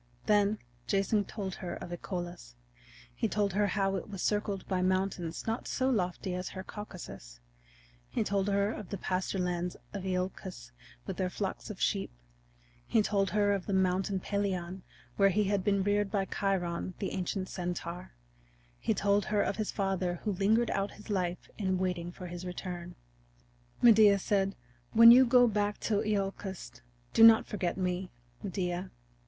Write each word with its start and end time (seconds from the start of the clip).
Then 0.25 0.57
Jason 0.87 1.25
told 1.25 1.53
her 1.53 1.75
of 1.75 1.91
Icolus; 1.93 2.55
he 3.13 3.27
told 3.27 3.53
her 3.53 3.67
how 3.67 3.95
it 3.97 4.09
was 4.09 4.23
circled 4.23 4.67
by 4.67 4.81
mountains 4.81 5.45
not 5.45 5.67
so 5.67 5.91
lofty 5.91 6.33
as 6.33 6.49
her 6.49 6.63
Caucasus; 6.63 7.39
he 8.09 8.23
told 8.23 8.47
her 8.47 8.71
of 8.73 8.89
the 8.89 8.97
pasture 8.97 9.37
lands 9.37 9.77
of 9.93 10.03
Iolcus 10.03 10.71
with 11.05 11.17
their 11.17 11.29
flocks 11.29 11.69
of 11.69 11.79
sheep; 11.79 12.09
he 12.87 13.03
told 13.03 13.29
her 13.29 13.53
of 13.53 13.67
the 13.67 13.73
Mountain 13.75 14.21
Pelion 14.21 14.81
where 15.17 15.29
he 15.29 15.43
had 15.43 15.63
been 15.63 15.83
reared 15.83 16.09
by 16.09 16.25
Chiron, 16.25 16.95
the 16.97 17.11
ancient 17.11 17.47
centaur; 17.47 18.11
he 18.79 18.95
told 18.95 19.25
her 19.25 19.43
of 19.43 19.57
his 19.57 19.71
father 19.71 20.15
who 20.23 20.31
lingered 20.31 20.71
out 20.71 20.93
his 20.93 21.11
life 21.11 21.47
in 21.59 21.77
waiting 21.77 22.11
for 22.11 22.25
his 22.25 22.43
return. 22.43 22.95
Medea 23.83 24.17
said: 24.17 24.55
"When 24.93 25.11
you 25.11 25.27
go 25.27 25.47
back 25.47 25.79
to 25.81 26.01
Iolcus 26.01 26.81
do 27.13 27.23
not 27.23 27.45
forget 27.45 27.77
me, 27.77 28.09
Medea. 28.41 28.89